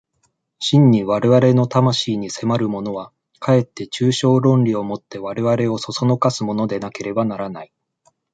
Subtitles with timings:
[0.57, 7.71] 真に我々の魂に迫るものは、かえって抽象論理を以て我々を唆すものでなければならない。